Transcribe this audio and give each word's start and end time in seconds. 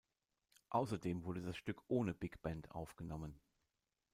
Außerdem 0.71 1.25
wurde 1.25 1.43
das 1.43 1.55
Stück 1.57 1.79
ohne 1.87 2.15
Big-Band 2.15 2.71
aufgenommen. 2.71 3.39